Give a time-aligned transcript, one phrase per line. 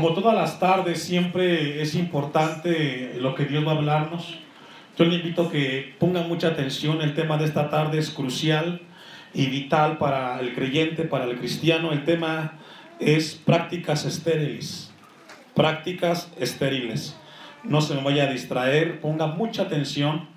[0.00, 4.38] como todas las tardes, siempre es importante lo que Dios va a hablarnos.
[4.96, 7.02] Yo le invito a que ponga mucha atención.
[7.02, 8.80] El tema de esta tarde es crucial
[9.34, 11.92] y vital para el creyente, para el cristiano.
[11.92, 12.54] El tema
[12.98, 14.90] es prácticas estériles.
[15.54, 17.14] Prácticas estériles.
[17.62, 20.28] No se me vaya a distraer, ponga mucha atención,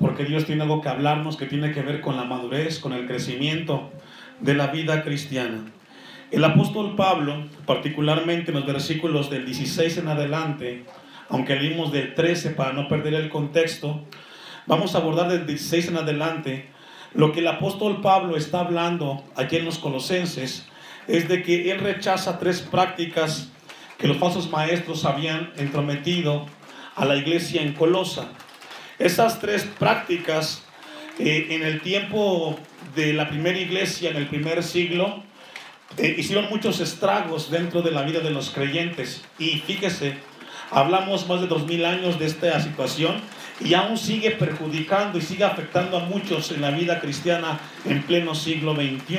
[0.00, 3.06] porque Dios tiene algo que hablarnos que tiene que ver con la madurez, con el
[3.06, 3.88] crecimiento
[4.40, 5.75] de la vida cristiana.
[6.32, 10.84] El apóstol Pablo, particularmente en los versículos del 16 en adelante,
[11.28, 14.02] aunque leímos del 13 para no perder el contexto,
[14.66, 16.68] vamos a abordar del 16 en adelante.
[17.14, 20.66] Lo que el apóstol Pablo está hablando aquí en los Colosenses
[21.06, 23.52] es de que él rechaza tres prácticas
[23.96, 26.46] que los falsos maestros habían entrometido
[26.96, 28.32] a la iglesia en Colosa.
[28.98, 30.64] Esas tres prácticas
[31.20, 32.58] eh, en el tiempo
[32.96, 35.22] de la primera iglesia, en el primer siglo,
[35.98, 39.24] hicieron muchos estragos dentro de la vida de los creyentes.
[39.38, 40.18] Y fíjese,
[40.70, 43.16] hablamos más de dos mil años de esta situación
[43.60, 48.34] y aún sigue perjudicando y sigue afectando a muchos en la vida cristiana en pleno
[48.34, 49.18] siglo XXI.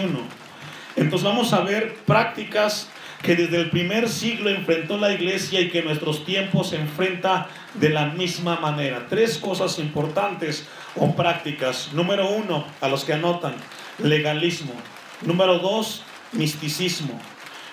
[0.96, 2.90] Entonces vamos a ver prácticas
[3.22, 7.90] que desde el primer siglo enfrentó la iglesia y que nuestros tiempos se enfrenta de
[7.90, 9.08] la misma manera.
[9.10, 11.94] Tres cosas importantes o prácticas.
[11.94, 13.56] Número uno, a los que anotan,
[13.98, 14.74] legalismo.
[15.22, 16.04] Número dos,
[16.38, 17.20] misticismo.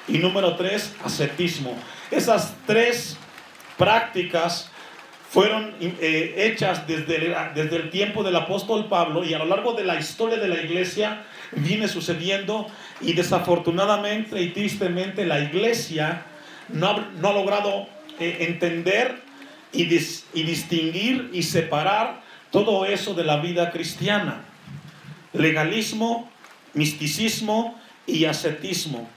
[0.08, 1.76] Y número tres, ascetismo.
[2.10, 3.16] Esas tres
[3.78, 4.70] prácticas
[5.30, 9.82] fueron eh, hechas desde desde el tiempo del apóstol Pablo y a lo largo de
[9.82, 12.68] la historia de la iglesia viene sucediendo
[13.00, 16.22] y desafortunadamente y tristemente la iglesia
[16.68, 17.88] no ha, no ha logrado
[18.20, 19.22] eh, entender
[19.72, 24.44] y, y distinguir y separar todo eso de la vida cristiana.
[25.32, 26.30] Legalismo,
[26.74, 27.76] misticismo
[28.06, 29.08] y ascetismo.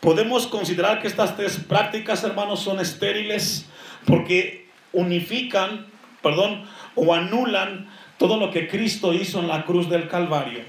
[0.00, 3.66] Podemos considerar que estas tres prácticas, hermanos, son estériles
[4.06, 5.86] porque unifican,
[6.22, 10.64] perdón, o anulan todo lo que Cristo hizo en la cruz del Calvario.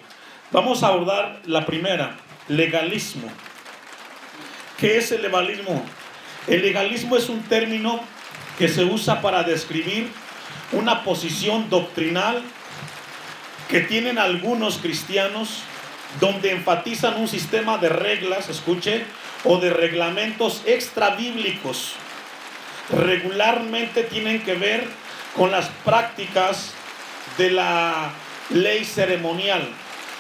[0.51, 2.16] Vamos a abordar la primera,
[2.47, 3.28] legalismo.
[4.78, 5.83] ¿Qué es el legalismo?
[6.47, 8.00] El legalismo es un término
[8.57, 10.09] que se usa para describir
[10.73, 12.41] una posición doctrinal
[13.69, 15.63] que tienen algunos cristianos
[16.19, 19.03] donde enfatizan un sistema de reglas, escuche,
[19.44, 21.94] o de reglamentos extra bíblicos.
[22.90, 24.88] Regularmente tienen que ver
[25.35, 26.74] con las prácticas
[27.38, 28.12] de la
[28.50, 29.68] ley ceremonial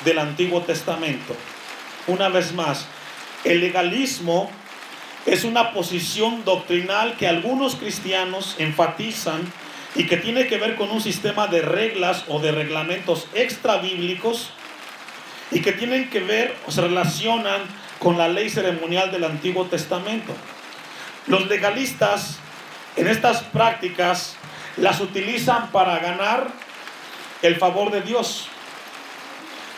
[0.03, 1.35] del Antiguo Testamento.
[2.07, 2.85] Una vez más,
[3.43, 4.51] el legalismo
[5.25, 9.41] es una posición doctrinal que algunos cristianos enfatizan
[9.95, 14.49] y que tiene que ver con un sistema de reglas o de reglamentos extra bíblicos
[15.53, 17.61] y que tienen que ver o se relacionan
[17.99, 20.33] con la ley ceremonial del Antiguo Testamento.
[21.27, 22.39] Los legalistas
[22.95, 24.35] en estas prácticas
[24.77, 26.47] las utilizan para ganar
[27.41, 28.47] el favor de Dios.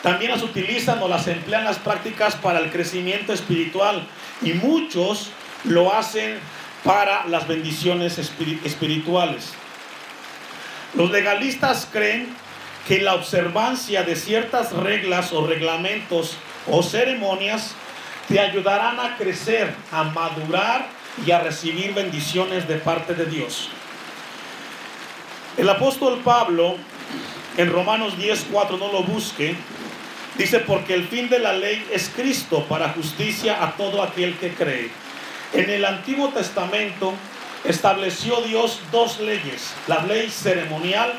[0.01, 4.07] También las utilizan o las emplean las prácticas para el crecimiento espiritual
[4.41, 5.31] y muchos
[5.63, 6.39] lo hacen
[6.83, 9.53] para las bendiciones espirituales.
[10.93, 12.44] Los legalistas creen
[12.87, 16.37] que la observancia de ciertas reglas o reglamentos
[16.67, 17.75] o ceremonias
[18.27, 20.87] te ayudarán a crecer, a madurar
[21.25, 23.69] y a recibir bendiciones de parte de Dios.
[25.57, 26.75] El apóstol Pablo
[27.57, 29.55] en Romanos 10:4 no lo busque,
[30.37, 34.49] Dice, porque el fin de la ley es Cristo para justicia a todo aquel que
[34.49, 34.89] cree.
[35.53, 37.13] En el Antiguo Testamento
[37.63, 39.73] estableció Dios dos leyes.
[39.87, 41.13] La ley ceremonial,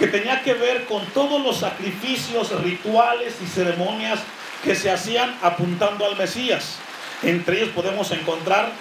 [0.00, 4.18] que tenía que ver con todos los sacrificios, rituales y ceremonias
[4.64, 6.78] que se hacían apuntando al Mesías.
[7.22, 8.72] Entre ellos podemos encontrar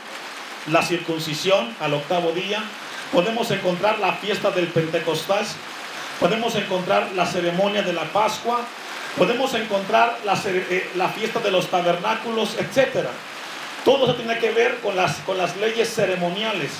[0.72, 2.64] la circuncisión al octavo día,
[3.12, 5.56] podemos encontrar la fiesta del Pentecostés,
[6.20, 8.66] podemos encontrar la ceremonia de la Pascua,
[9.18, 13.08] Podemos encontrar eh, la, fiesta de los tabernáculos, etc.
[13.84, 16.72] Todo eso tiene que ver con las, con las leyes ceremoniales.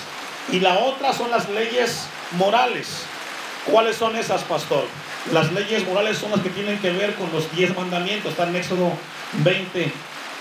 [0.50, 2.06] Y la otra son las leyes
[2.38, 3.04] morales.
[3.70, 4.84] ¿Cuáles son esas, pastor?
[5.32, 8.32] Las leyes morales son las que tienen que ver con los diez mandamientos.
[8.32, 8.92] Está en Éxodo
[9.44, 9.92] 20.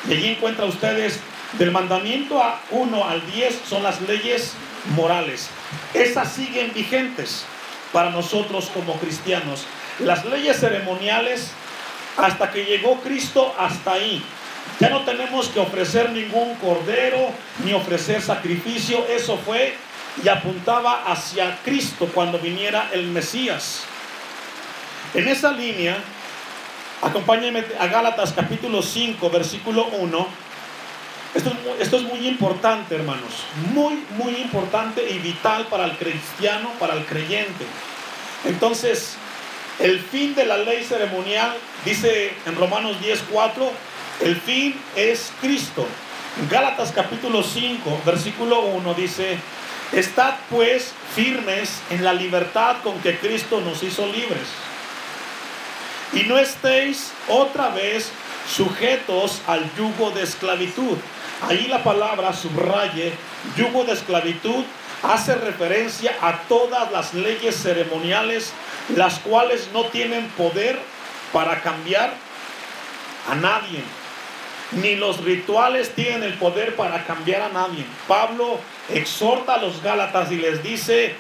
[0.08, 1.20] Y allí encuentra ustedes
[1.58, 4.54] del mandamiento a 1 al 10 son las leyes
[4.96, 5.50] morales.
[5.94, 7.46] Esas siguen vigentes
[7.92, 9.66] para nosotros como cristianos.
[10.00, 11.52] Las leyes ceremoniales
[12.18, 14.24] hasta que llegó Cristo, hasta ahí.
[14.80, 17.30] Ya no tenemos que ofrecer ningún cordero
[17.64, 19.06] ni ofrecer sacrificio.
[19.08, 19.76] Eso fue
[20.24, 23.84] y apuntaba hacia Cristo cuando viniera el Mesías.
[25.14, 25.98] En esa línea,
[27.02, 30.50] acompáñenme a Gálatas capítulo 5, versículo 1.
[31.36, 33.46] Esto es, muy, importante, hermanos.
[33.74, 37.66] Muy, muy importante y vital para el cristiano, para el creyente.
[38.46, 39.16] Entonces,
[39.80, 43.72] el fin de la ley ceremonial, dice en Romanos 10:4,
[44.22, 45.88] el fin es Cristo.
[46.50, 49.38] Gálatas capítulo 5, versículo 1 dice,
[49.92, 54.48] Estad pues firmes en la libertad con que Cristo nos hizo libres.
[56.14, 58.12] Y no estéis otra vez
[58.48, 60.98] sujetos al yugo de esclavitud.
[61.48, 63.14] Ahí la palabra subraye,
[63.56, 64.64] yugo de esclavitud,
[65.02, 68.52] hace referencia a todas las leyes ceremoniales,
[68.96, 70.80] las cuales no tienen poder
[71.32, 72.14] para cambiar
[73.30, 73.84] a nadie.
[74.72, 77.86] Ni los rituales tienen el poder para cambiar a nadie.
[78.08, 81.16] Pablo exhorta a los Gálatas y les dice,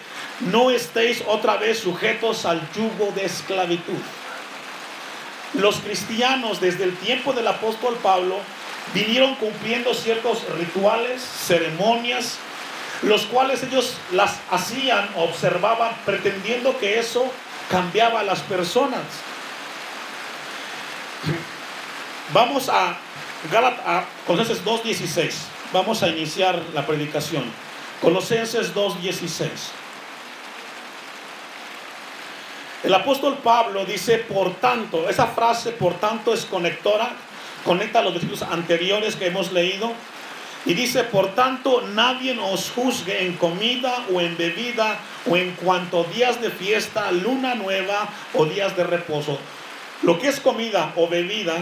[0.52, 4.00] no estéis otra vez sujetos al yugo de esclavitud.
[5.56, 8.38] Los cristianos desde el tiempo del apóstol Pablo
[8.94, 12.38] vinieron cumpliendo ciertos rituales, ceremonias,
[13.02, 17.32] los cuales ellos las hacían, observaban, pretendiendo que eso
[17.70, 19.02] cambiaba a las personas.
[22.34, 22.98] Vamos a,
[23.86, 25.32] a Colosenses 2.16.
[25.72, 27.44] Vamos a iniciar la predicación.
[28.02, 29.50] Colosenses 2.16.
[32.84, 37.12] El apóstol Pablo dice, por tanto, esa frase, por tanto, es conectora,
[37.66, 39.92] conecta los versículos anteriores que hemos leído.
[40.66, 44.98] Y dice, por tanto, nadie os juzgue en comida o en bebida
[45.30, 49.40] o en cuanto días de fiesta, luna nueva o días de reposo.
[50.02, 51.56] Lo que es comida o bebida,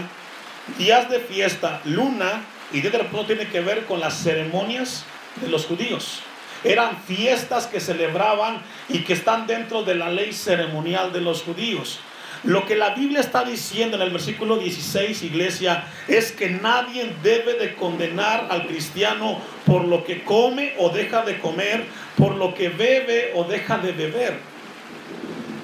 [0.76, 5.04] días de fiesta, luna y días de reposo tiene que ver con las ceremonias
[5.40, 6.20] de los judíos.
[6.64, 12.00] Eran fiestas que celebraban y que están dentro de la ley ceremonial de los judíos.
[12.44, 17.54] Lo que la Biblia está diciendo en el versículo 16, iglesia, es que nadie debe
[17.54, 21.84] de condenar al cristiano por lo que come o deja de comer,
[22.16, 24.38] por lo que bebe o deja de beber.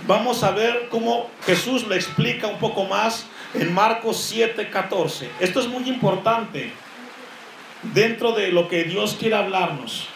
[0.06, 3.24] Vamos a ver cómo Jesús lo explica un poco más
[3.54, 5.30] en Marcos 7:14.
[5.40, 6.70] Esto es muy importante
[7.94, 10.08] dentro de lo que Dios quiere hablarnos.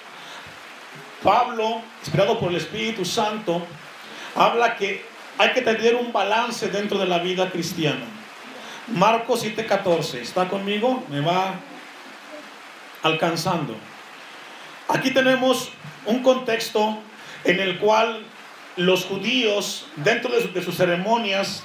[1.23, 3.67] Pablo, inspirado por el Espíritu Santo,
[4.35, 5.03] habla que
[5.39, 8.05] hay que tener un balance dentro de la vida cristiana.
[8.89, 11.03] Marcos 7:14, ¿está conmigo?
[11.09, 11.55] Me va
[13.03, 13.75] alcanzando.
[14.87, 15.71] Aquí tenemos
[16.05, 16.99] un contexto
[17.45, 18.23] en el cual
[18.79, 21.65] los judíos, dentro de, sus ceremonias,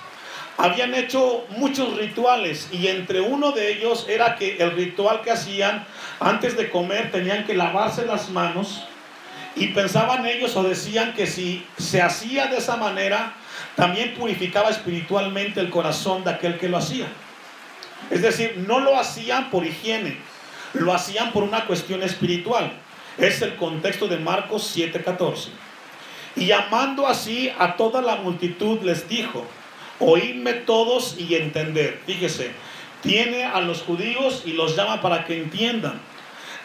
[0.57, 5.85] habían hecho muchos rituales y entre uno de ellos era que el ritual que hacían
[6.19, 8.83] antes de comer tenían que lavarse las manos
[9.55, 13.33] y pensaban ellos o decían que si se hacía de esa manera,
[13.75, 17.07] también purificaba espiritualmente el corazón de aquel que lo hacía.
[18.09, 20.17] Es decir, no lo hacían por higiene,
[20.73, 22.73] lo hacían por una cuestión espiritual.
[23.17, 25.49] Es el contexto de Marcos 7:14.
[26.35, 29.45] Y llamando así a toda la multitud les dijo,
[29.99, 32.01] oídme todos y entender.
[32.05, 32.51] Fíjese,
[33.01, 35.99] tiene a los judíos y los llama para que entiendan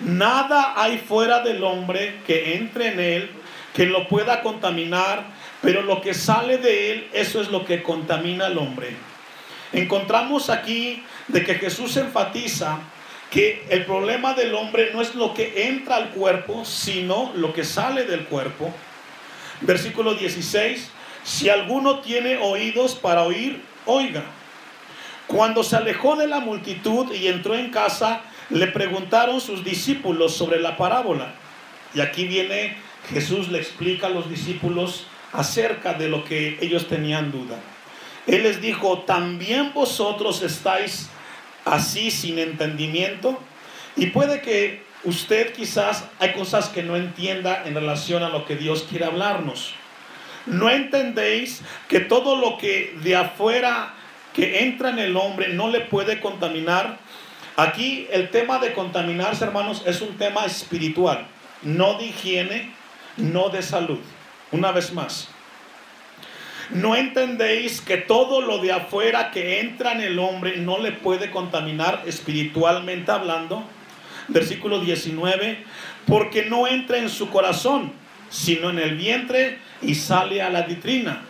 [0.01, 3.31] Nada hay fuera del hombre que entre en él,
[3.75, 5.25] que lo pueda contaminar,
[5.61, 8.91] pero lo que sale de él, eso es lo que contamina al hombre.
[9.73, 12.79] Encontramos aquí de que Jesús enfatiza
[13.31, 17.65] que el problema del hombre no es lo que entra al cuerpo, sino lo que
[17.65, 18.73] sale del cuerpo.
[19.61, 20.91] Versículo 16,
[21.25, 24.25] si alguno tiene oídos para oír, oiga.
[25.27, 30.61] Cuando se alejó de la multitud y entró en casa, le preguntaron sus discípulos sobre
[30.61, 31.35] la parábola.
[31.95, 32.77] Y aquí viene
[33.11, 37.59] Jesús le explica a los discípulos acerca de lo que ellos tenían duda.
[38.27, 41.09] Él les dijo, ¿también vosotros estáis
[41.65, 43.39] así sin entendimiento?
[43.97, 48.57] Y puede que usted quizás hay cosas que no entienda en relación a lo que
[48.57, 49.75] Dios quiere hablarnos.
[50.47, 53.95] No entendéis que todo lo que de afuera
[54.35, 56.99] que entra en el hombre no le puede contaminar
[57.59, 61.27] Aquí el tema de contaminarse, hermanos, es un tema espiritual,
[61.63, 62.73] no de higiene,
[63.17, 63.99] no de salud.
[64.53, 65.29] Una vez más,
[66.71, 71.33] ¿no entendéis que todo lo de afuera que entra en el hombre no le puede
[71.33, 73.65] contaminar espiritualmente hablando?
[74.29, 75.65] Versículo 19,
[76.07, 77.93] porque no entra en su corazón,
[78.31, 81.23] sino en el vientre y sale a la vitrina.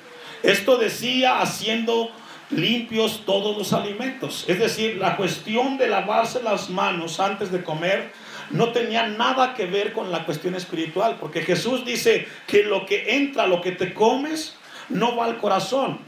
[0.42, 2.10] Esto decía haciendo
[2.50, 4.44] limpios todos los alimentos.
[4.48, 8.12] Es decir, la cuestión de lavarse las manos antes de comer
[8.50, 13.16] no tenía nada que ver con la cuestión espiritual, porque Jesús dice que lo que
[13.16, 14.54] entra, lo que te comes,
[14.88, 15.98] no va al corazón,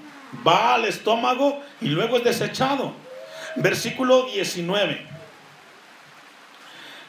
[0.47, 2.95] va al estómago y luego es desechado.
[3.57, 5.10] Versículo 19.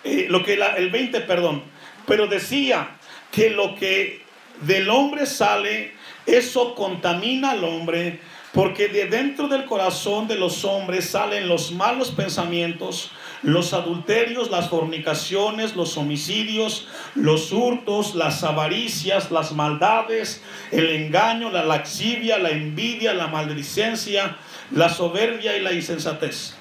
[0.04, 1.64] Eh, lo que el 20, perdón,
[2.08, 2.98] pero decía
[3.32, 4.22] que lo que
[4.62, 5.94] del hombre sale,
[6.26, 8.20] eso contamina al hombre,
[8.54, 13.12] porque de dentro del corazón de los hombres salen los malos pensamientos,
[13.44, 21.64] los adulterios, las fornicaciones, los homicidios, los hurtos, las avaricias, las maldades, el engaño, la
[21.64, 24.38] laxivia, la envidia, la maldicencia,
[24.72, 26.56] la soberbia y la insensatez.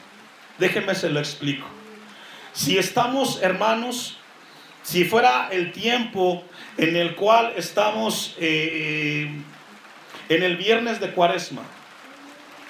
[0.58, 1.79] Déjenme se lo explico.
[2.60, 4.18] Si estamos, hermanos,
[4.82, 6.44] si fuera el tiempo
[6.76, 9.30] en el cual estamos eh, eh,
[10.28, 11.62] en el viernes de cuaresma,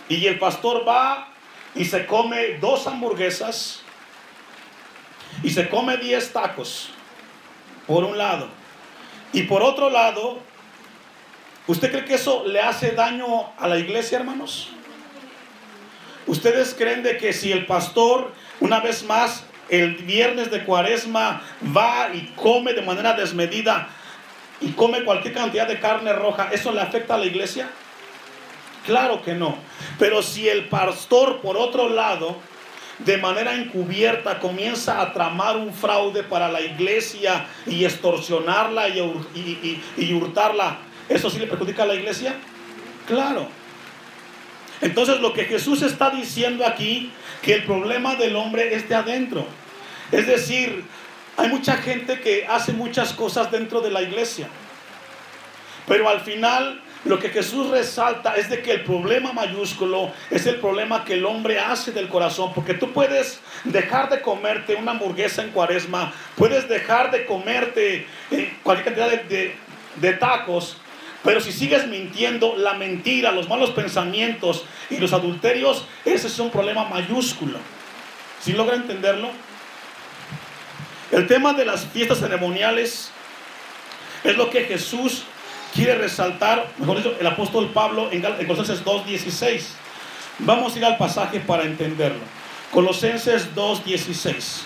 [0.09, 1.33] y el pastor va
[1.75, 3.83] y se come dos hamburguesas
[5.43, 6.91] y se come diez tacos,
[7.89, 8.49] por un lado.
[9.33, 10.39] Y por otro lado,
[11.67, 14.69] ¿usted cree que eso le hace daño a la iglesia, hermanos?
[16.29, 21.43] ¿Ustedes creen de que si el pastor, una vez más, el viernes de cuaresma
[21.77, 23.89] va y come de manera desmedida
[24.61, 27.71] y come cualquier cantidad de carne roja, ¿eso le afecta a la iglesia?
[28.85, 29.57] Claro que no.
[29.99, 32.37] Pero si el pastor, por otro lado,
[32.99, 40.79] de manera encubierta comienza a tramar un fraude para la iglesia y extorsionarla y, hurtarla,
[41.09, 42.35] ¿eso sí le perjudica a la iglesia?
[43.07, 43.49] Claro.
[44.81, 49.47] Entonces lo que Jesús está diciendo aquí, que el problema del hombre es de adentro.
[50.13, 50.85] Es decir,
[51.37, 54.49] hay mucha gente que hace muchas cosas dentro de la iglesia,
[55.87, 60.57] pero al final lo que Jesús resalta es de que el problema mayúsculo es el
[60.57, 65.43] problema que el hombre hace del corazón, porque tú puedes dejar de comerte una hamburguesa
[65.43, 69.55] en cuaresma, puedes dejar de comerte eh, cualquier cantidad de,
[69.97, 70.77] de tacos,
[71.23, 76.51] pero si sigues mintiendo, la mentira, los malos pensamientos y los adulterios, ese es un
[76.51, 77.59] problema mayúsculo.
[78.43, 79.31] ¿Sí logra entenderlo?
[81.13, 83.11] El tema de las fiestas ceremoniales
[84.25, 85.25] es lo que Jesús
[85.75, 89.63] quiere resaltar, mejor dicho, el apóstol Pablo en, Colosenses 2.16.
[90.41, 92.21] Vamos a ir al pasaje para entenderlo.
[92.73, 94.63] Colosenses 2.16.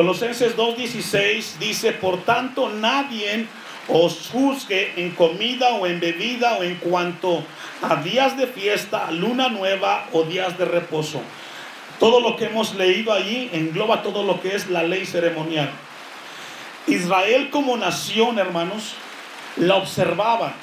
[0.00, 3.44] Colosenses 2.16 dice, por tanto nadie
[3.86, 7.44] os juzgue en comida o en bebida o en cuanto
[7.82, 11.20] a días de fiesta, luna nueva o días de reposo
[11.98, 15.68] todo lo que hemos leído allí engloba todo lo que es la ley ceremonial.
[16.86, 18.94] Israel como nación, hermanos,
[19.58, 20.54] la observaba.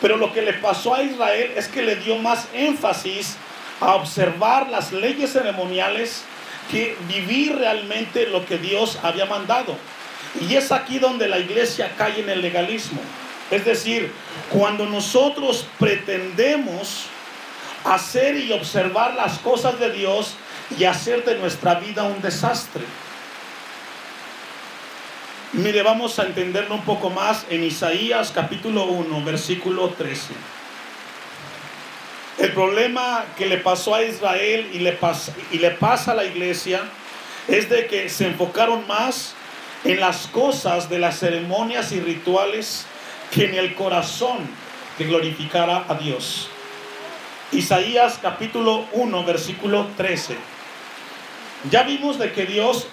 [0.00, 3.36] Pero lo que le pasó a Israel es que le dio más énfasis
[3.80, 6.22] a observar las leyes ceremoniales
[6.70, 9.76] que vivir realmente lo que Dios había mandado.
[10.40, 13.00] Y es aquí donde la iglesia cae en el legalismo.
[13.50, 14.12] Es decir,
[14.50, 17.06] cuando nosotros pretendemos
[17.84, 20.34] hacer y observar las cosas de Dios
[20.78, 22.84] y hacer de nuestra vida un desastre.
[25.52, 30.59] Mire, vamos a entenderlo un poco más en Isaías capítulo 1, versículo 13.
[32.40, 36.80] El problema que le pasó a Israel y le pasa, a la iglesia
[37.48, 39.34] es de que se enfocaron más
[39.84, 42.86] en las cosas de las ceremonias y rituales
[43.30, 44.38] que en el corazón
[44.96, 46.48] que glorificara a Dios.
[47.52, 50.34] Isaías capítulo 1, versículo 13.
[51.70, 52.86] Ya vimos de que Dios,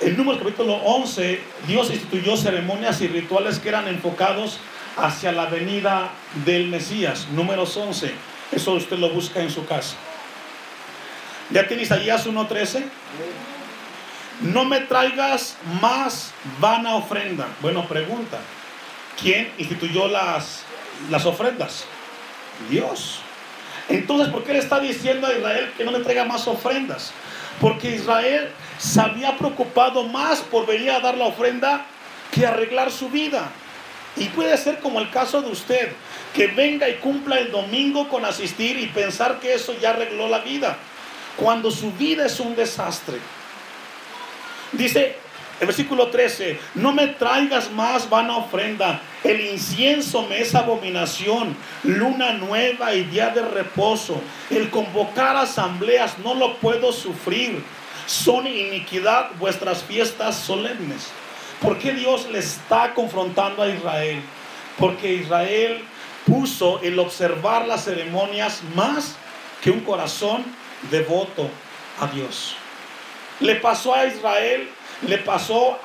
[0.00, 4.60] en número capítulo 11, Dios instituyó ceremonias y rituales que eran enfocados
[4.96, 6.12] hacia la venida
[6.44, 7.26] del Mesías.
[7.32, 8.37] Números 11.
[8.52, 9.96] Eso usted lo busca en su casa.
[11.50, 12.84] ¿Ya tiene Isaías 1.13?
[14.40, 17.48] No me traigas más vana ofrenda.
[17.60, 18.38] Bueno, pregunta.
[19.20, 20.62] ¿Quién instituyó las,
[21.10, 21.84] las ofrendas?
[22.70, 23.20] Dios.
[23.88, 27.12] Entonces, ¿por qué le está diciendo a Israel que no le traiga más ofrendas?
[27.60, 31.86] Porque Israel se había preocupado más por venir a dar la ofrenda
[32.30, 33.50] que arreglar su vida.
[34.18, 35.92] Y puede ser como el caso de usted,
[36.34, 40.40] que venga y cumpla el domingo con asistir y pensar que eso ya arregló la
[40.40, 40.76] vida,
[41.36, 43.18] cuando su vida es un desastre.
[44.72, 45.16] Dice
[45.60, 52.32] el versículo 13, no me traigas más vana ofrenda, el incienso me es abominación, luna
[52.34, 54.20] nueva y día de reposo,
[54.50, 57.64] el convocar asambleas no lo puedo sufrir,
[58.06, 61.08] son iniquidad vuestras fiestas solemnes.
[61.60, 64.22] ¿Por qué Dios le está confrontando a Israel?
[64.78, 65.82] Porque Israel
[66.26, 69.16] puso el observar las ceremonias más
[69.62, 70.44] que un corazón
[70.90, 71.48] devoto
[72.00, 72.54] a Dios.
[73.40, 74.68] Le pasó a Israel
[75.06, 75.78] le pasó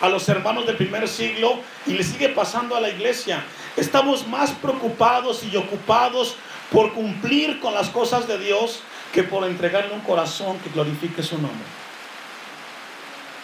[0.00, 3.44] a los hermanos del primer siglo y le sigue pasando a la iglesia.
[3.76, 6.36] Estamos más preocupados y ocupados
[6.70, 8.80] por cumplir con las cosas de Dios
[9.12, 11.66] que por entregarle un corazón que glorifique su nombre.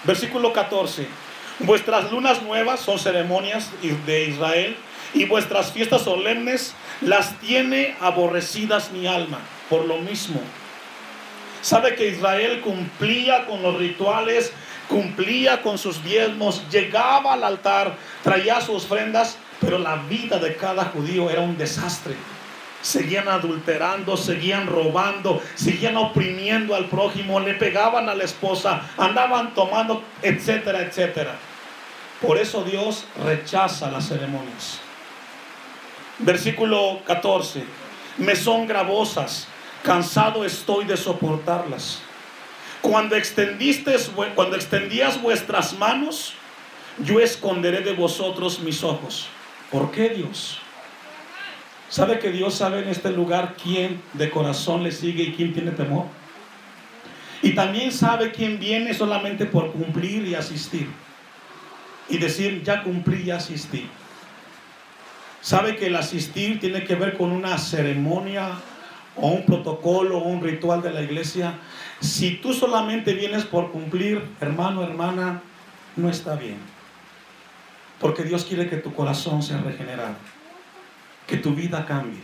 [0.05, 1.07] Versículo 14.
[1.65, 3.71] Vuestras lunas nuevas son ceremonias
[4.07, 4.77] de Israel
[5.13, 9.41] y vuestras fiestas solemnes las tiene aborrecidas mi alma.
[9.69, 10.41] Por lo mismo,
[11.61, 14.55] sabe que Israel cumplía con los rituales,
[14.89, 20.87] cumplía con sus diezmos, llegaba al altar, traía sus ofrendas, pero la vida de cada
[20.87, 22.15] judío era un desastre.
[22.81, 30.03] Seguían adulterando, seguían robando, seguían oprimiendo al prójimo, le pegaban a la esposa, andaban tomando,
[30.23, 31.37] etcétera, etcétera.
[32.21, 34.81] Por eso Dios rechaza las ceremonias.
[36.19, 37.65] Versículo 14.
[38.19, 39.49] Me son gravosas,
[39.83, 42.01] cansado estoy de soportarlas.
[42.83, 43.97] Cuando extendiste,
[44.35, 46.35] cuando extendías vuestras manos,
[46.99, 49.29] yo esconderé de vosotros mis ojos.
[49.71, 50.59] ¿Por qué Dios?
[51.89, 55.71] ¿Sabe que Dios sabe en este lugar quién de corazón le sigue y quién tiene
[55.71, 56.07] temor?
[57.43, 60.89] Y también sabe quién viene solamente por cumplir y asistir.
[62.11, 63.89] Y decir, ya cumplí y asistí.
[65.41, 68.51] Sabe que el asistir tiene que ver con una ceremonia
[69.17, 71.55] o un protocolo o un ritual de la iglesia.
[72.01, 75.43] Si tú solamente vienes por cumplir, hermano, hermana,
[75.97, 76.59] no está bien.
[78.01, 80.17] Porque Dios quiere que tu corazón sea regenerado,
[81.27, 82.21] que tu vida cambie.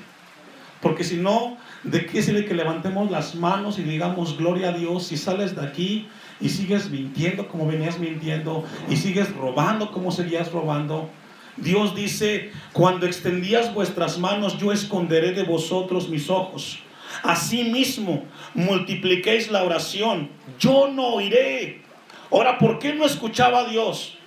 [0.81, 5.07] Porque si no, ¿de qué sirve que levantemos las manos y digamos gloria a Dios
[5.07, 6.09] si sales de aquí
[6.41, 11.09] y sigues mintiendo como venías mintiendo y sigues robando como seguías robando?
[11.57, 16.81] Dios dice, cuando extendías vuestras manos, yo esconderé de vosotros mis ojos.
[17.23, 18.25] Asimismo,
[18.55, 20.29] multipliquéis la oración,
[20.59, 21.83] yo no oiré.
[22.31, 24.19] Ahora, ¿por qué no escuchaba a Dios?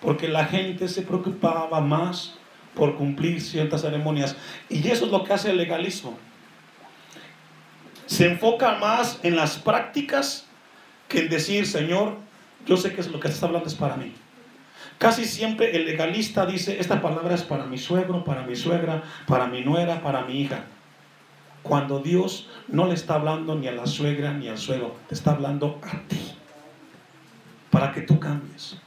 [0.00, 2.34] Porque la gente se preocupaba más
[2.74, 4.36] por cumplir ciertas ceremonias.
[4.68, 6.16] Y eso es lo que hace el legalismo.
[8.08, 10.46] Se enfoca más en las prácticas
[11.08, 12.16] que en decir, Señor,
[12.66, 14.14] yo sé que lo que estás hablando es para mí.
[14.96, 19.46] Casi siempre el legalista dice, esta palabra es para mi suegro, para mi suegra, para
[19.46, 20.64] mi nuera, para mi hija.
[21.62, 25.32] Cuando Dios no le está hablando ni a la suegra ni al suegro, te está
[25.32, 26.32] hablando a ti,
[27.70, 28.78] para que tú cambies.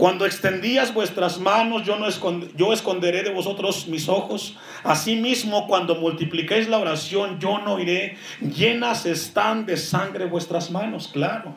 [0.00, 2.08] Cuando extendías vuestras manos, yo, no
[2.56, 4.56] yo esconderé de vosotros mis ojos.
[4.82, 8.16] Asimismo, cuando multipliquéis la oración, yo no iré.
[8.40, 11.54] Llenas están de sangre vuestras manos, claro.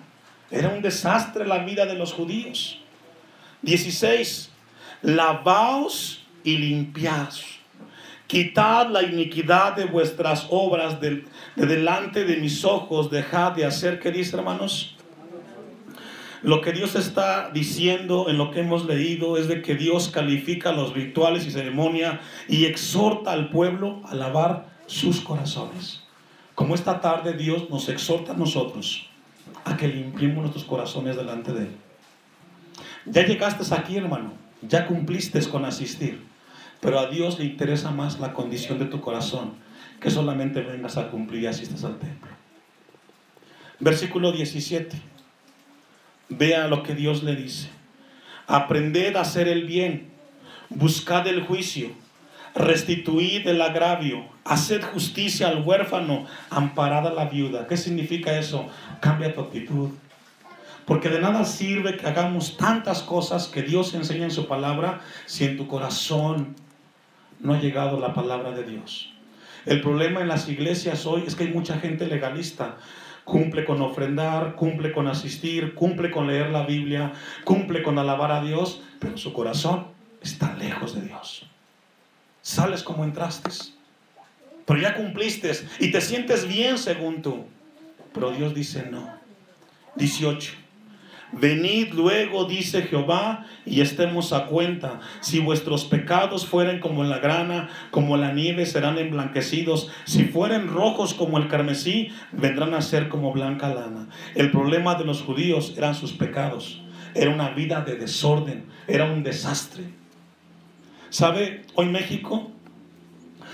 [0.52, 2.82] Era un desastre la vida de los judíos.
[3.62, 4.52] 16.
[5.04, 7.46] Lavaos y limpiaos.
[8.28, 11.24] Quitad la iniquidad de vuestras obras de,
[11.56, 13.10] delante de mis ojos.
[13.10, 14.98] Dejad de hacer, ¿qué dice hermanos?
[16.44, 20.74] Lo que Dios está diciendo en lo que hemos leído es de que Dios califica
[20.74, 26.04] los rituales y ceremonia y exhorta al pueblo a lavar sus corazones.
[26.54, 29.10] Como esta tarde Dios nos exhorta a nosotros
[29.64, 31.76] a que limpiemos nuestros corazones delante de Él.
[33.06, 36.26] Ya llegaste aquí, hermano, ya cumpliste con asistir,
[36.82, 39.54] pero a Dios le interesa más la condición de tu corazón
[40.02, 42.32] que solamente vengas a cumplir y asistas al templo.
[43.80, 45.13] Versículo 17.
[46.38, 47.70] Vea lo que Dios le dice.
[48.48, 50.10] Aprended a hacer el bien,
[50.70, 51.92] buscad el juicio,
[52.56, 57.68] restituid el agravio, haced justicia al huérfano, amparad a la viuda.
[57.68, 58.68] ¿Qué significa eso?
[59.00, 59.90] Cambia tu actitud.
[60.86, 65.46] Porque de nada sirve que hagamos tantas cosas que Dios enseña en su palabra si
[65.46, 66.56] en tu corazón
[67.40, 69.14] no ha llegado la palabra de Dios.
[69.66, 72.76] El problema en las iglesias hoy es que hay mucha gente legalista.
[73.26, 77.14] Cumple con ofrendar, cumple con asistir, cumple con leer la Biblia,
[77.46, 79.88] cumple con alabar a Dios, pero su corazón
[80.22, 81.48] está lejos de Dios
[82.44, 83.50] sales como entraste.
[84.66, 87.46] Pero ya cumpliste y te sientes bien según tú.
[88.14, 89.12] Pero Dios dice no.
[89.96, 90.54] 18.
[91.36, 95.00] Venid luego, dice Jehová, y estemos a cuenta.
[95.20, 99.90] Si vuestros pecados fueren como la grana, como la nieve, serán emblanquecidos.
[100.06, 104.10] Si fueren rojos como el carmesí, vendrán a ser como blanca lana.
[104.36, 106.82] El problema de los judíos eran sus pecados.
[107.16, 109.86] Era una vida de desorden, era un desastre.
[111.10, 111.64] ¿Sabe?
[111.74, 112.52] Hoy México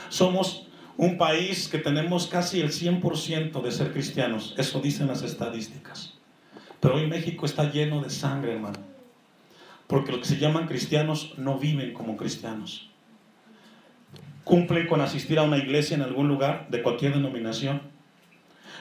[0.10, 4.54] somos un país que tenemos casi el 100% de ser cristianos.
[4.58, 6.09] Eso dicen las estadísticas.
[6.80, 8.80] Pero hoy México está lleno de sangre, hermano.
[9.88, 12.89] Porque los que se llaman cristianos no viven como cristianos.
[14.44, 17.82] Cumplen con asistir a una iglesia en algún lugar de cualquier denominación.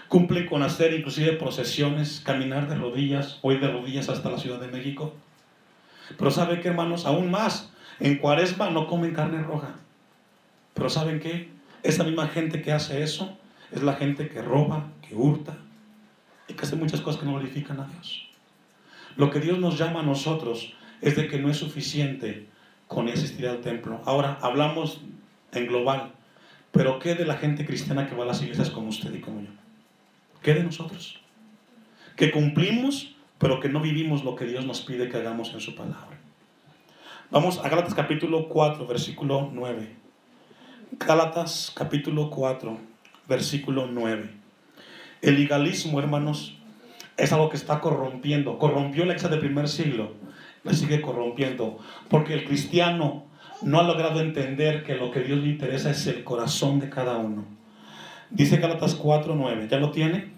[0.09, 4.69] Cumplen con hacer inclusive procesiones, caminar de rodillas, hoy de rodillas hasta la Ciudad de
[4.69, 5.15] México.
[6.17, 9.75] Pero sabe que hermanos, aún más, en cuaresma no comen carne roja.
[10.73, 11.51] Pero ¿saben qué?
[11.83, 13.37] Esa misma gente que hace eso
[13.73, 15.59] es la gente que roba, que hurta
[16.49, 18.29] y que hace muchas cosas que no glorifican a Dios.
[19.17, 22.47] Lo que Dios nos llama a nosotros es de que no es suficiente
[22.87, 24.01] con asistir al templo.
[24.07, 25.01] Ahora hablamos
[25.53, 26.13] en global,
[26.73, 29.43] pero ¿qué de la gente cristiana que va a las iglesias como usted y como
[29.43, 29.51] yo?
[30.43, 31.21] ¿Qué de nosotros?
[32.17, 35.75] Que cumplimos, pero que no vivimos lo que Dios nos pide que hagamos en su
[35.75, 36.19] palabra.
[37.31, 39.97] Vamos a Gálatas capítulo 4, versículo 9.
[40.93, 42.79] Gálatas capítulo 4,
[43.29, 44.38] versículo 9.
[45.23, 46.57] El legalismo, hermanos,
[47.17, 48.59] es algo que está corrompiendo.
[48.59, 50.13] Corrompió la iglesia del primer siglo,
[50.63, 51.79] la sigue corrompiendo.
[52.09, 53.27] Porque el cristiano
[53.63, 57.17] no ha logrado entender que lo que Dios le interesa es el corazón de cada
[57.17, 57.45] uno.
[58.31, 59.69] Dice Gálatas 4, 9.
[59.71, 60.33] ¿Ya lo tiene?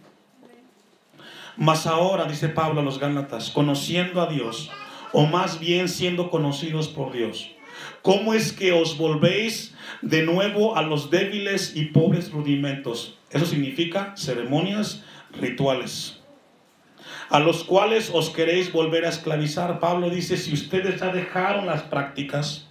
[1.57, 4.71] Mas ahora, dice Pablo a los Gálatas, conociendo a Dios,
[5.13, 7.51] o más bien siendo conocidos por Dios.
[8.03, 13.19] ¿Cómo es que os volvéis de nuevo a los débiles y pobres rudimentos?
[13.31, 15.03] Eso significa ceremonias
[15.41, 16.21] rituales,
[17.29, 19.79] a los cuales os queréis volver a esclavizar.
[19.79, 22.67] Pablo dice, si ustedes ya dejaron las prácticas,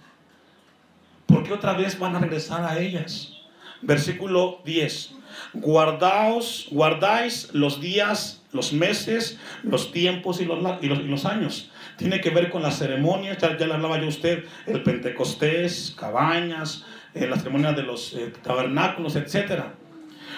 [1.26, 3.32] ¿por qué otra vez van a regresar a ellas?
[3.80, 5.14] Versículo 10.
[5.54, 12.62] Guardaos, guardáis los días, los meses, los tiempos y los, años tiene que ver con
[12.62, 18.32] las ceremonias, ya, le hablaba yo usted, el Pentecostés, cabañas, eh, las de los eh,
[18.42, 19.64] tabernáculos, etc.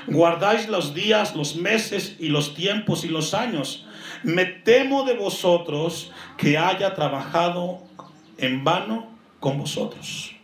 [0.07, 3.87] Guardáis los días, los meses y los tiempos y los años.
[4.23, 7.81] Me temo de vosotros que haya trabajado
[8.39, 9.11] en vano
[9.41, 10.35] con vosotros.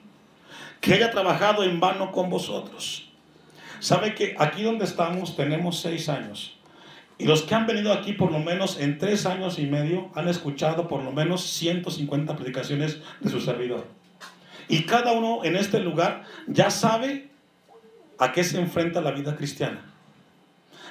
[0.81, 3.09] Que haya trabajado en vano con vosotros.
[3.81, 6.57] ¿Sabe que aquí donde estamos tenemos seis años?
[7.19, 10.29] Y los que han venido aquí por lo menos en tres años y medio han
[10.29, 13.87] escuchado por lo menos 150 predicaciones de su servidor.
[14.69, 17.28] Y cada uno en este lugar ya sabe
[18.19, 19.83] a qué se enfrenta la vida cristiana.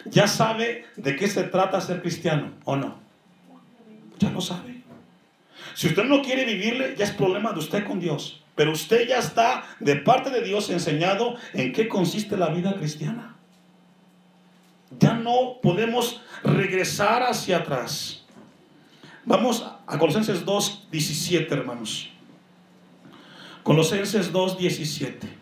[0.06, 2.96] Ya sabe de qué se trata ser cristiano o no.
[4.20, 4.82] Ya lo sabe.
[5.76, 8.42] Si usted no quiere vivirle, ya es problema de usted con Dios.
[8.56, 13.36] Pero usted ya está de parte de Dios enseñado en qué consiste la vida cristiana.
[15.00, 18.26] Ya no podemos regresar hacia atrás.
[19.26, 22.10] Vamos a Colosenses 2, 17, hermanos.
[23.64, 25.37] Colosenses 2, 17.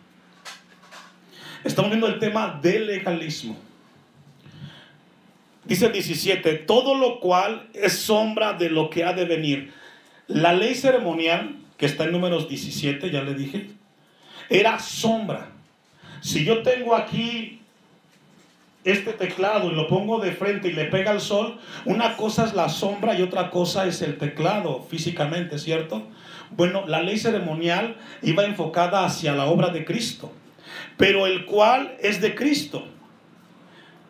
[1.65, 3.58] Estamos viendo el tema del legalismo.
[5.63, 9.73] Dice el 17, todo lo cual es sombra de lo que ha de venir.
[10.28, 13.71] La ley ceremonial, que está en números 17, ya le dije,
[14.47, 15.49] era sombra.
[16.21, 17.62] Si yo tengo aquí
[18.84, 22.54] este teclado y lo pongo de frente y le pega el sol, una cosa es
[22.54, 26.04] la sombra y otra cosa es el teclado físicamente, ¿cierto?
[26.51, 30.32] Bueno, la ley ceremonial iba enfocada hacia la obra de Cristo,
[30.98, 32.88] pero el cual es de Cristo.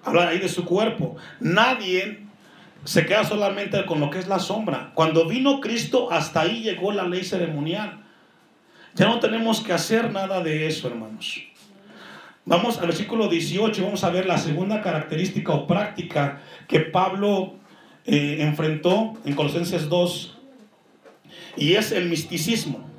[0.03, 1.15] Habla ahí de su cuerpo.
[1.39, 2.25] Nadie
[2.83, 4.91] se queda solamente con lo que es la sombra.
[4.93, 8.03] Cuando vino Cristo, hasta ahí llegó la ley ceremonial.
[8.93, 11.43] Ya no tenemos que hacer nada de eso, hermanos.
[12.45, 17.55] Vamos al versículo 18, vamos a ver la segunda característica o práctica que Pablo
[18.05, 20.35] eh, enfrentó en Colosenses 2,
[21.57, 22.89] y es el misticismo.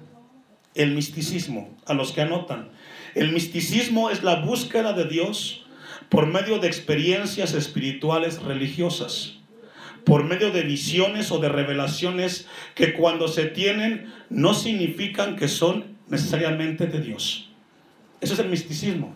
[0.75, 2.71] El misticismo, a los que anotan.
[3.17, 5.65] El misticismo es la búsqueda de Dios
[6.11, 9.39] por medio de experiencias espirituales religiosas,
[10.05, 15.97] por medio de visiones o de revelaciones que cuando se tienen no significan que son
[16.09, 17.49] necesariamente de Dios.
[18.21, 19.15] Eso es el misticismo.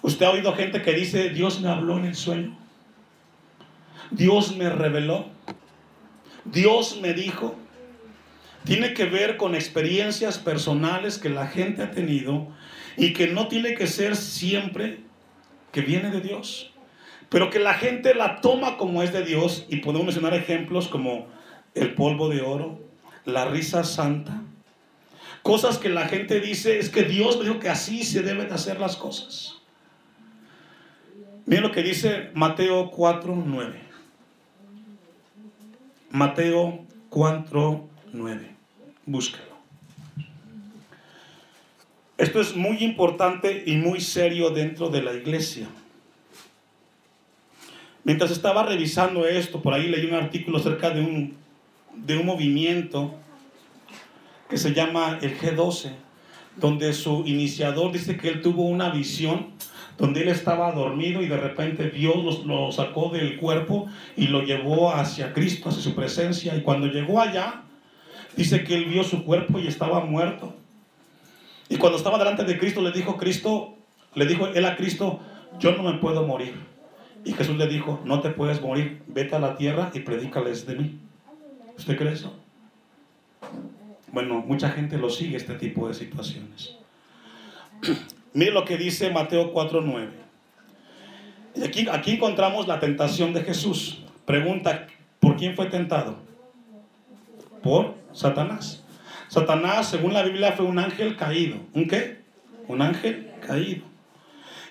[0.00, 2.56] Usted ha oído gente que dice, Dios me habló en el sueño.
[4.10, 5.26] Dios me reveló.
[6.46, 7.56] Dios me dijo.
[8.64, 12.48] Tiene que ver con experiencias personales que la gente ha tenido
[12.96, 15.00] y que no tiene que ser siempre
[15.72, 16.72] que viene de Dios,
[17.28, 21.26] pero que la gente la toma como es de Dios y podemos mencionar ejemplos como
[21.74, 22.80] el polvo de oro,
[23.24, 24.42] la risa santa,
[25.42, 28.78] cosas que la gente dice es que Dios me dijo que así se deben hacer
[28.78, 29.56] las cosas.
[31.46, 33.80] Miren lo que dice Mateo 4, 9.
[36.10, 38.50] Mateo 4, 9.
[39.06, 39.51] Búsquelo.
[42.22, 45.66] Esto es muy importante y muy serio dentro de la iglesia.
[48.04, 51.36] Mientras estaba revisando esto, por ahí leí un artículo acerca de un,
[51.96, 53.12] de un movimiento
[54.48, 55.94] que se llama el G12,
[56.54, 59.48] donde su iniciador dice que él tuvo una visión
[59.98, 64.94] donde él estaba dormido y de repente Dios lo, sacó del cuerpo y lo llevó
[64.94, 66.54] hacia Cristo, hacia su presencia.
[66.54, 67.64] Y cuando llegó allá,
[68.36, 70.61] dice que él vio su cuerpo y estaba muerto.
[71.72, 73.74] Y cuando estaba delante de Cristo, le dijo Cristo,
[74.14, 75.20] le dijo él a Cristo,
[75.58, 76.54] yo no me puedo morir.
[77.24, 80.74] Y Jesús le dijo, no te puedes morir, vete a la tierra y predícales de
[80.74, 80.98] mí.
[81.78, 82.36] ¿Usted cree eso?
[84.08, 86.76] Bueno, mucha gente lo sigue este tipo de situaciones.
[88.34, 90.10] Mire lo que dice Mateo 4:9.
[91.54, 94.02] Y aquí, aquí encontramos la tentación de Jesús.
[94.26, 94.88] Pregunta,
[95.20, 96.16] ¿por quién fue tentado?
[97.62, 98.81] Por Satanás.
[99.32, 101.56] Satanás, según la Biblia, fue un ángel caído.
[101.72, 102.18] ¿Un qué?
[102.68, 103.80] Un ángel caído.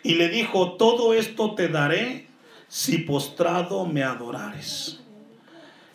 [0.03, 2.27] Y le dijo, todo esto te daré
[2.67, 5.01] si postrado me adorares.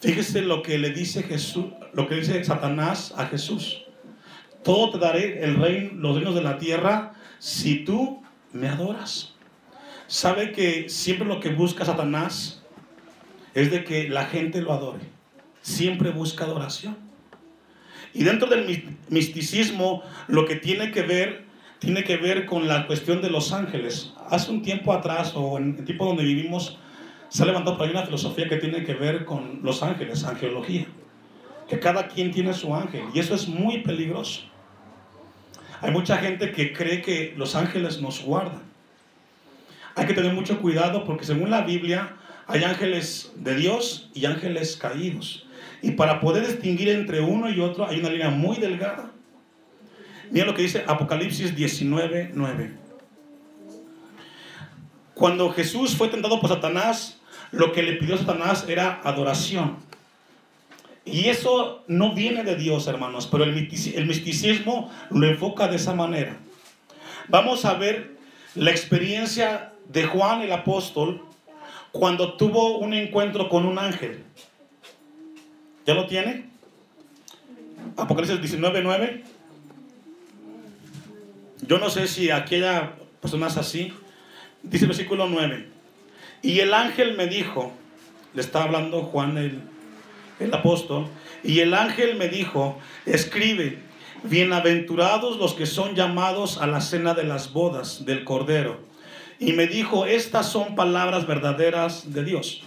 [0.00, 3.85] Fíjese lo que le dice Jesús, lo que dice Satanás a Jesús.
[4.64, 8.20] Todo te daré el reino, los reinos de la tierra si tú
[8.52, 9.35] me adoras.
[10.09, 12.64] Sabe que siempre lo que busca Satanás
[13.55, 15.05] es de que la gente lo adore.
[15.62, 17.06] Siempre busca adoración.
[18.16, 21.44] Y dentro del misticismo, lo que tiene que ver
[21.79, 24.14] tiene que ver con la cuestión de los ángeles.
[24.31, 26.79] Hace un tiempo atrás, o en el tiempo donde vivimos,
[27.29, 30.87] se ha levantado por ahí una filosofía que tiene que ver con los ángeles, angelología.
[31.68, 33.02] Que cada quien tiene su ángel.
[33.12, 34.42] Y eso es muy peligroso.
[35.83, 38.62] Hay mucha gente que cree que los ángeles nos guardan.
[39.94, 44.79] Hay que tener mucho cuidado porque según la Biblia hay ángeles de Dios y ángeles
[44.79, 45.46] caídos.
[45.83, 49.11] Y para poder distinguir entre uno y otro hay una línea muy delgada.
[50.31, 52.73] Mira lo que dice Apocalipsis 19, 9.
[55.15, 57.21] Cuando Jesús fue tentado por Satanás,
[57.53, 59.77] lo que le pidió Satanás era adoración.
[61.05, 66.37] Y eso no viene de Dios, hermanos, pero el misticismo lo enfoca de esa manera.
[67.29, 68.17] Vamos a ver
[68.57, 71.23] la experiencia de Juan el apóstol
[71.93, 74.25] cuando tuvo un encuentro con un ángel.
[75.87, 76.46] ¿Ya lo tiene?
[77.96, 79.25] Apocalipsis 19, 9.
[81.62, 83.92] Yo no sé si aquella persona es así.
[84.64, 85.68] Dice el versículo 9.
[86.42, 87.72] Y el ángel me dijo,
[88.35, 89.61] le está hablando Juan el,
[90.40, 91.07] el apóstol,
[91.44, 93.79] y el ángel me dijo, escribe,
[94.25, 98.81] bienaventurados los que son llamados a la cena de las bodas del Cordero.
[99.38, 102.62] Y me dijo, estas son palabras verdaderas de Dios.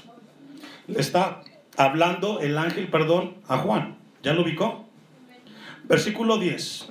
[0.87, 1.41] Le está
[1.79, 3.97] hablando el ángel, perdón, a Juan.
[4.21, 4.85] ¿Ya lo ubicó?
[5.85, 6.89] Versículo 10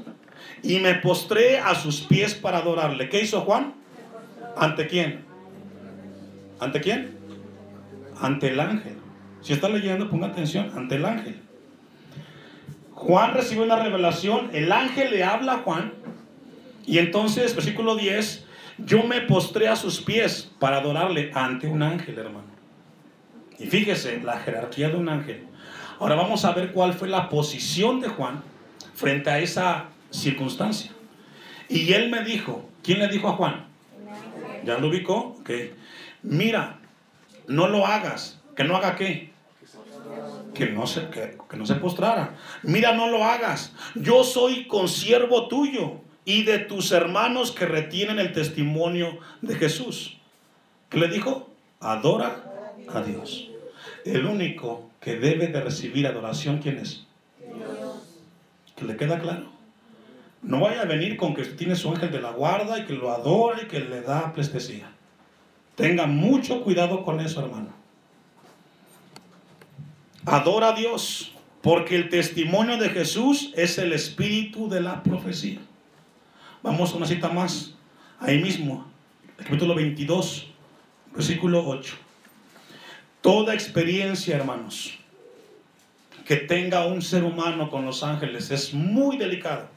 [0.62, 3.09] y me postré a sus pies para adorarle.
[3.09, 3.74] ¿Qué hizo Juan?
[4.57, 5.24] ¿Ante quién?
[6.61, 7.16] ¿Ante quién?
[8.20, 8.96] Ante el ángel.
[9.40, 11.40] Si está leyendo, ponga atención, ante el ángel.
[12.92, 15.92] Juan recibe una revelación, el ángel le habla a Juan,
[16.85, 18.44] y entonces, versículo 10,
[18.79, 22.57] yo me postré a sus pies para adorarle ante un ángel, hermano.
[23.58, 25.44] Y fíjese, la jerarquía de un ángel.
[25.98, 28.42] Ahora vamos a ver cuál fue la posición de Juan
[28.94, 30.92] frente a esa circunstancia.
[31.68, 33.66] Y él me dijo, ¿quién le dijo a Juan?
[34.64, 35.42] ¿Ya lo ubicó?
[35.44, 35.74] que
[36.22, 36.78] Mira,
[37.46, 38.40] no lo hagas.
[38.54, 39.32] ¿Que no haga qué?
[40.54, 42.36] Que no, se, que, que no se postrara.
[42.62, 43.72] Mira, no lo hagas.
[43.94, 50.18] Yo soy consiervo tuyo y de tus hermanos que retienen el testimonio de Jesús.
[50.88, 51.50] ¿Qué le dijo?
[51.80, 52.47] Adora
[52.92, 53.51] a Dios.
[54.05, 57.07] El único que debe de recibir adoración, ¿quién es?
[58.77, 59.51] ¿Que le queda claro?
[60.42, 63.11] No vaya a venir con que tiene su ángel de la guarda y que lo
[63.11, 64.90] adora y que le da plestesía.
[65.74, 67.68] Tenga mucho cuidado con eso, hermano.
[70.24, 75.59] Adora a Dios, porque el testimonio de Jesús es el espíritu de la profecía.
[76.62, 77.74] Vamos a una cita más,
[78.20, 78.87] ahí mismo,
[79.37, 80.48] capítulo 22,
[81.14, 82.07] versículo 8.
[83.20, 84.96] Toda experiencia, hermanos,
[86.24, 89.70] que tenga un ser humano con los ángeles es muy delicada.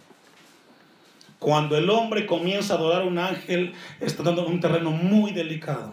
[1.39, 5.91] Cuando el hombre comienza a adorar a un ángel, está dando un terreno muy delicado.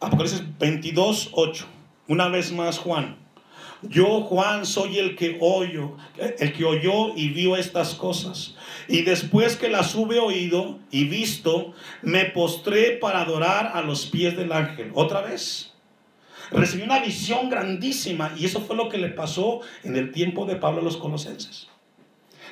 [0.00, 1.66] Apocalipsis 22, 8.
[2.06, 3.18] Una vez más, Juan.
[3.82, 8.54] Yo, Juan, soy el que oyó, el que oyó y vio estas cosas.
[8.88, 14.34] Y después que las hube oído y visto, me postré para adorar a los pies
[14.34, 14.90] del ángel.
[14.94, 15.74] Otra vez.
[16.50, 20.56] Recibí una visión grandísima y eso fue lo que le pasó en el tiempo de
[20.56, 21.68] Pablo a los colosenses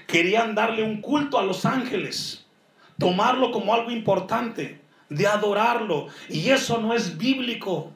[0.07, 2.47] querían darle un culto a los ángeles,
[2.99, 6.09] tomarlo como algo importante, de adorarlo.
[6.29, 7.93] Y eso no es bíblico.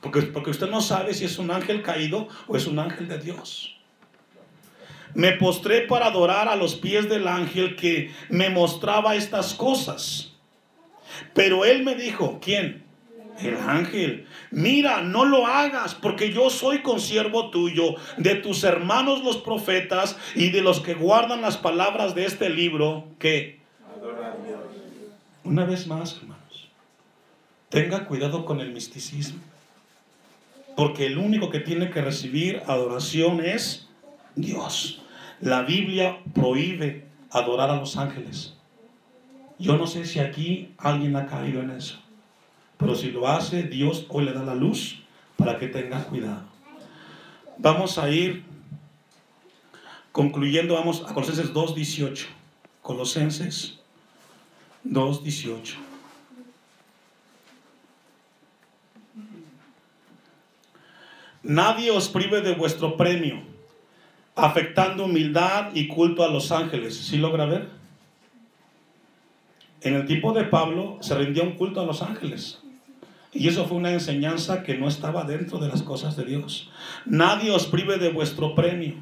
[0.00, 3.18] Porque, porque usted no sabe si es un ángel caído o es un ángel de
[3.18, 3.76] Dios.
[5.14, 10.32] Me postré para adorar a los pies del ángel que me mostraba estas cosas.
[11.32, 12.83] Pero él me dijo, ¿quién?
[13.40, 19.38] El ángel, mira, no lo hagas, porque yo soy consiervo tuyo, de tus hermanos los
[19.38, 23.60] profetas y de los que guardan las palabras de este libro, que...
[25.42, 26.68] Una vez más, hermanos,
[27.68, 29.40] tenga cuidado con el misticismo,
[30.76, 33.88] porque el único que tiene que recibir adoración es
[34.36, 35.02] Dios.
[35.40, 38.54] La Biblia prohíbe adorar a los ángeles.
[39.58, 42.03] Yo no sé si aquí alguien ha caído en eso.
[42.84, 45.00] Pero si lo hace, Dios hoy le da la luz
[45.38, 46.42] para que tenga cuidado.
[47.56, 48.44] Vamos a ir
[50.12, 52.26] concluyendo, vamos a Colosenses 2.18.
[52.82, 53.78] Colosenses
[54.84, 55.76] 2.18.
[61.42, 63.44] Nadie os prive de vuestro premio,
[64.36, 66.98] afectando humildad y culto a los ángeles.
[66.98, 67.70] ¿Sí logra ver?
[69.80, 72.60] En el tiempo de Pablo se rendía un culto a los ángeles.
[73.34, 76.70] Y eso fue una enseñanza que no estaba dentro de las cosas de Dios.
[77.04, 78.94] Nadie os prive de vuestro premio,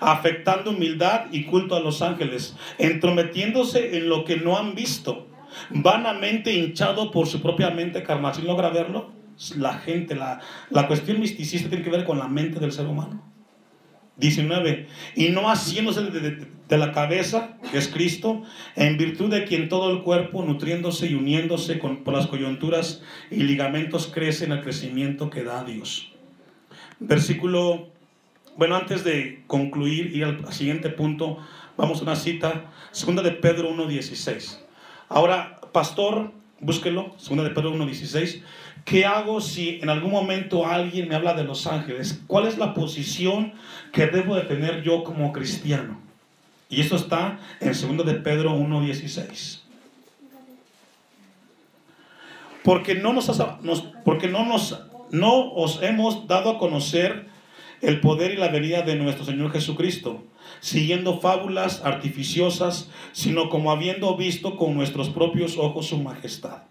[0.00, 5.26] afectando humildad y culto a los ángeles, entrometiéndose en lo que no han visto,
[5.70, 8.34] vanamente hinchado por su propia mente carnal.
[8.34, 9.12] ¿Sí logra verlo?
[9.56, 13.22] La gente, la, la cuestión misticista tiene que ver con la mente del ser humano.
[14.16, 14.86] 19.
[15.16, 18.42] Y no haciéndose de, la cabeza, que es Cristo,
[18.76, 23.42] en virtud de quien todo el cuerpo, nutriéndose y uniéndose con, por las coyunturas y
[23.42, 26.12] ligamentos, crece en el crecimiento que da Dios.
[26.98, 27.88] Versículo,
[28.56, 31.38] bueno, antes de concluir, y al, siguiente punto,
[31.76, 34.60] vamos a una cita, segunda de Pedro 1.16.
[35.08, 38.42] Ahora, pastor, búsquelo, segunda de Pedro 1.16.
[38.84, 42.22] ¿Qué hago si en algún momento alguien me habla de los ángeles?
[42.26, 43.54] ¿Cuál es la posición
[43.92, 46.03] que debo de tener yo como cristiano?
[46.68, 49.60] Y esto está en 2 de Pedro 1.16.
[52.62, 53.30] Porque no nos,
[54.04, 54.78] porque no nos
[55.10, 57.28] no os hemos dado a conocer
[57.82, 60.24] el poder y la venida de nuestro Señor Jesucristo,
[60.60, 66.62] siguiendo fábulas artificiosas, sino como habiendo visto con nuestros propios ojos su majestad.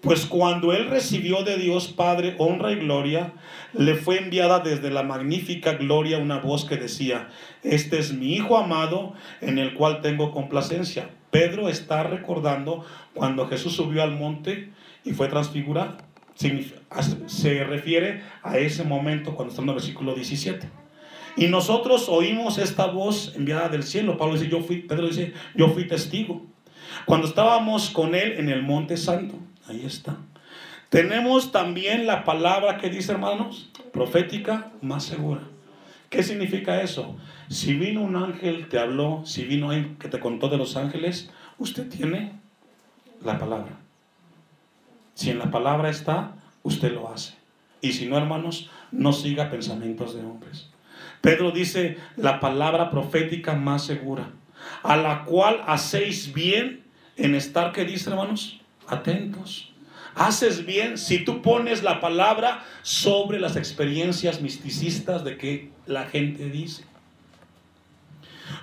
[0.00, 3.34] Pues cuando él recibió de Dios Padre honra y gloria,
[3.74, 7.28] le fue enviada desde la magnífica gloria una voz que decía,
[7.62, 11.10] este es mi Hijo amado en el cual tengo complacencia.
[11.30, 14.70] Pedro está recordando cuando Jesús subió al monte
[15.04, 15.98] y fue transfigurado.
[17.26, 20.66] Se refiere a ese momento cuando está en el versículo 17.
[21.36, 24.16] Y nosotros oímos esta voz enviada del cielo.
[24.16, 26.46] Pablo dice, yo fui, Pedro dice, yo fui testigo.
[27.04, 29.34] Cuando estábamos con él en el monte santo.
[29.70, 30.16] Ahí está.
[30.88, 35.42] Tenemos también la palabra que dice, hermanos, profética más segura.
[36.08, 37.16] ¿Qué significa eso?
[37.48, 41.30] Si vino un ángel, te habló, si vino alguien que te contó de los ángeles,
[41.58, 42.32] usted tiene
[43.22, 43.78] la palabra.
[45.14, 47.34] Si en la palabra está, usted lo hace.
[47.80, 50.68] Y si no, hermanos, no siga pensamientos de hombres.
[51.20, 54.30] Pedro dice la palabra profética más segura,
[54.82, 56.82] a la cual hacéis bien
[57.16, 58.59] en estar, ¿qué dice, hermanos?
[58.92, 59.70] Atentos.
[60.14, 66.50] Haces bien si tú pones la palabra sobre las experiencias misticistas de que la gente
[66.50, 66.84] dice.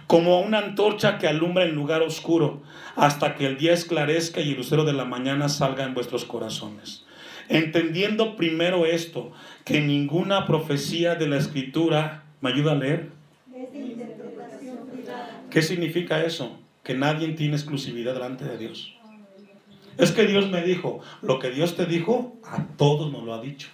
[0.05, 2.61] Como una antorcha que alumbra en lugar oscuro
[2.95, 7.05] hasta que el día esclarezca y el lucero de la mañana salga en vuestros corazones.
[7.49, 9.31] Entendiendo primero esto,
[9.63, 13.09] que ninguna profecía de la escritura, ¿me ayuda a leer?
[15.49, 16.59] ¿Qué significa eso?
[16.83, 18.96] Que nadie tiene exclusividad delante de Dios.
[19.97, 23.41] Es que Dios me dijo, lo que Dios te dijo, a todos nos lo ha
[23.41, 23.69] dicho.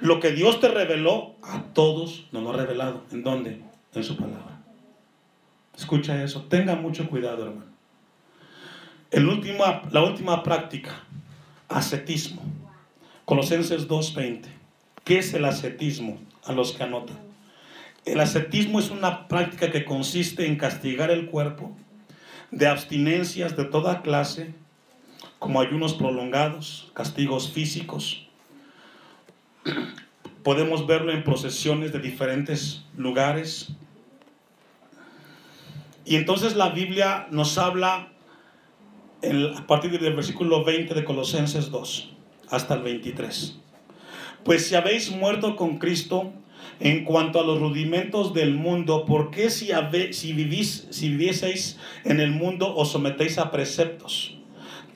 [0.00, 3.02] Lo que Dios te reveló, a todos nos lo ha revelado.
[3.12, 3.62] ¿En dónde?
[3.94, 4.60] En su palabra.
[5.76, 6.42] Escucha eso.
[6.42, 7.68] Tenga mucho cuidado, hermano.
[9.10, 9.26] El
[9.90, 11.02] la última práctica,
[11.68, 12.42] ascetismo.
[13.24, 14.46] Colosenses 2.20.
[15.04, 16.18] ¿Qué es el ascetismo?
[16.44, 17.18] A los que anotan.
[18.04, 21.76] El ascetismo es una práctica que consiste en castigar el cuerpo
[22.50, 24.54] de abstinencias de toda clase
[25.38, 28.26] como ayunos prolongados, castigos físicos.
[30.42, 33.68] Podemos verlo en procesiones de diferentes lugares.
[36.04, 38.08] Y entonces la Biblia nos habla
[39.56, 42.12] a partir del versículo 20 de Colosenses 2
[42.50, 43.58] hasta el 23.
[44.44, 46.32] Pues si habéis muerto con Cristo
[46.80, 49.70] en cuanto a los rudimentos del mundo, ¿por qué si,
[50.12, 54.37] si, vivís, si vivieseis en el mundo os sometéis a preceptos?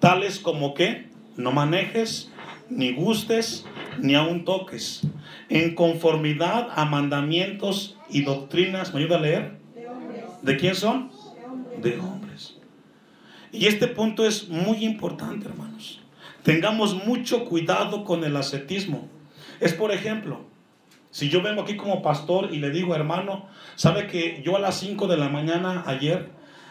[0.02, 2.32] Tales como que no manejes,
[2.68, 3.64] ni gustes,
[4.00, 5.06] ni aun toques,
[5.48, 8.92] en conformidad a mandamientos y doctrinas.
[8.92, 9.52] ¿Me ayuda a leer?
[10.42, 11.12] De, quién son?
[11.80, 12.58] De hombres.
[13.52, 16.00] Y este punto es muy importante, hermanos.
[16.42, 19.08] Tengamos mucho cuidado con el ascetismo.
[19.60, 20.40] Es por ejemplo,
[21.12, 23.46] si yo vengo aquí como pastor y le digo, hermano,
[23.76, 26.30] ¿sabe que yo a las 5 de la mañana ayer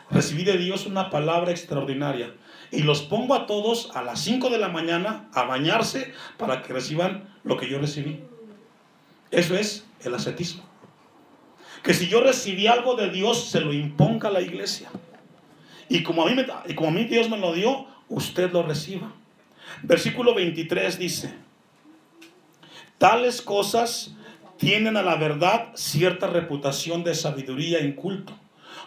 [0.10, 2.34] recibí de Dios una palabra extraordinaria?
[2.72, 6.74] Y los pongo a todos a las 5 de la mañana a bañarse para que
[6.74, 8.22] reciban lo que yo recibí.
[9.30, 10.64] Eso es el ascetismo.
[11.84, 14.90] Que si yo recibí algo de Dios, se lo imponga a la iglesia.
[15.90, 18.64] Y como a mí, me, y como a mí Dios me lo dio, usted lo
[18.64, 19.12] reciba.
[19.84, 21.34] Versículo 23 dice,
[22.98, 24.16] tales cosas
[24.58, 28.38] tienen a la verdad cierta reputación de sabiduría inculto.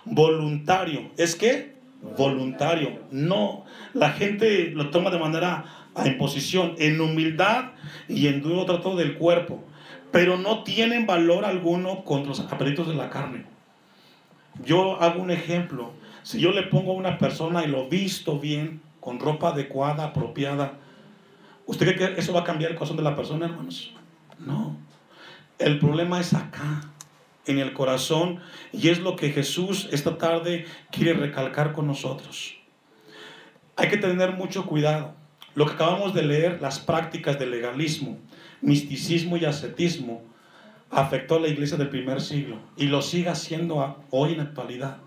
[0.04, 1.10] Voluntario.
[1.16, 1.73] ¿Es que
[2.16, 3.00] Voluntario.
[3.10, 7.72] No, la gente lo toma de manera a imposición, en humildad
[8.08, 9.62] y en duro trato del cuerpo,
[10.10, 13.44] pero no tienen valor alguno contra los apetitos de la carne.
[14.64, 15.92] Yo hago un ejemplo.
[16.22, 20.74] Si yo le pongo a una persona y lo visto bien, con ropa adecuada, apropiada,
[21.66, 23.92] ¿usted cree que eso va a cambiar el corazón de la persona, hermanos?
[24.38, 24.76] No.
[25.58, 26.80] El problema es acá,
[27.46, 28.40] en el corazón,
[28.72, 32.56] y es lo que Jesús esta tarde quiere recalcar con nosotros.
[33.76, 35.14] Hay que tener mucho cuidado.
[35.54, 38.18] Lo que acabamos de leer, las prácticas del legalismo,
[38.60, 40.22] misticismo y ascetismo,
[40.90, 44.98] afectó a la iglesia del primer siglo y lo sigue haciendo hoy en la actualidad.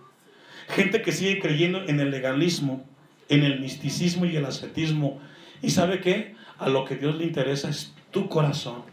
[0.69, 2.85] Gente que sigue creyendo en el legalismo,
[3.29, 5.19] en el misticismo y el ascetismo.
[5.61, 6.35] ¿Y sabe qué?
[6.57, 8.83] A lo que Dios le interesa es tu corazón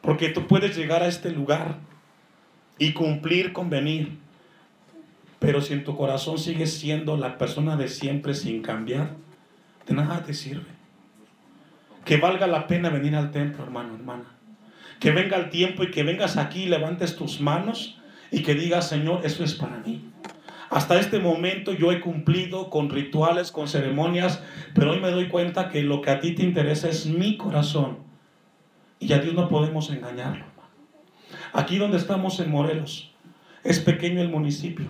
[0.00, 1.76] porque tú puedes llegar a este lugar
[2.78, 4.18] y cumplir con venir.
[5.38, 9.14] Pero si en tu corazón sigues siendo la persona de siempre sin cambiar,
[9.86, 10.66] de nada te sirve.
[12.04, 14.24] Que valga la pena venir al templo, hermano, hermana.
[14.98, 18.00] Que venga el tiempo y que vengas aquí y levantes tus manos
[18.30, 20.02] y que digas, Señor, eso es para mí.
[20.70, 24.42] Hasta este momento yo he cumplido con rituales, con ceremonias,
[24.74, 27.98] pero hoy me doy cuenta que lo que a ti te interesa es mi corazón
[29.00, 30.44] y a Dios no podemos engañarlo.
[31.52, 33.10] Aquí donde estamos en Morelos,
[33.64, 34.86] es pequeño el municipio,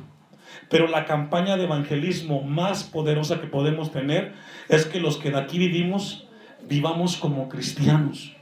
[0.68, 4.34] pero la campaña de evangelismo más poderosa que podemos tener
[4.68, 6.26] es que los que de aquí vivimos,
[6.68, 8.34] vivamos como cristianos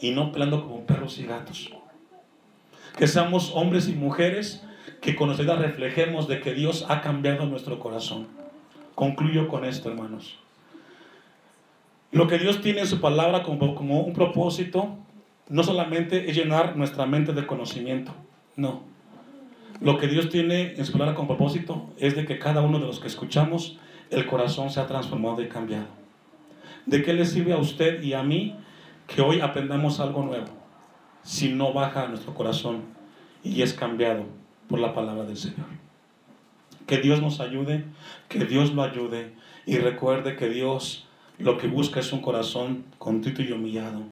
[0.00, 1.70] y no pelando como perros y gatos.
[2.96, 4.62] Que seamos hombres y mujeres
[5.00, 8.28] que con nosotros reflejemos de que Dios ha cambiado nuestro corazón.
[8.94, 10.38] Concluyo con esto, hermanos.
[12.12, 14.96] Lo que Dios tiene en su palabra como, como un propósito
[15.48, 18.12] no solamente es llenar nuestra mente de conocimiento,
[18.56, 18.82] no.
[19.80, 22.86] Lo que Dios tiene en su palabra como propósito es de que cada uno de
[22.86, 23.78] los que escuchamos,
[24.10, 25.86] el corazón se ha transformado y cambiado.
[26.86, 28.56] ¿De qué le sirve a usted y a mí
[29.06, 30.46] que hoy aprendamos algo nuevo
[31.22, 32.82] si no baja nuestro corazón
[33.42, 34.24] y es cambiado
[34.68, 35.66] por la palabra del Señor?
[36.86, 37.84] Que Dios nos ayude,
[38.28, 39.32] que Dios lo ayude
[39.66, 41.06] y recuerde que Dios
[41.38, 44.02] lo que busca es un corazón contrito y humillado.